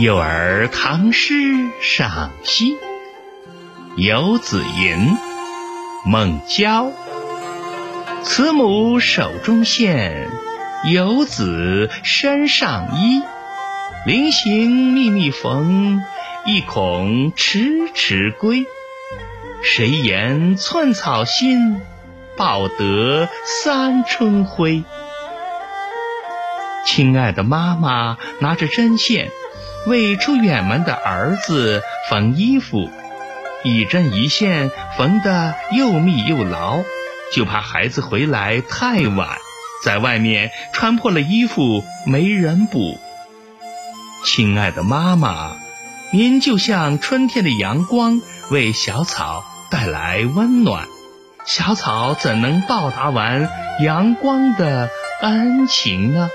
[0.00, 1.32] 幼儿唐诗
[1.82, 2.76] 赏析：
[3.96, 5.16] 游子吟，
[6.04, 6.92] 孟郊。
[8.22, 10.28] 慈母手中线，
[10.84, 13.22] 游子身上衣。
[14.06, 16.00] 临行密密缝，
[16.46, 18.64] 意恐迟迟归。
[19.62, 21.80] 谁言寸草心，
[22.36, 24.84] 报得三春晖。
[26.86, 29.30] 亲爱的妈妈拿着针线。
[29.86, 32.90] 为出远门的儿子缝衣服，
[33.62, 36.82] 一针一线缝得又密又牢，
[37.32, 39.38] 就怕孩子回来太晚，
[39.82, 42.98] 在外面穿破了衣服没人补。
[44.26, 45.56] 亲爱的妈妈，
[46.10, 50.88] 您就像春天的阳光，为小草带来温暖，
[51.44, 53.50] 小草怎能报答完
[53.82, 54.88] 阳光的
[55.20, 56.30] 恩情呢？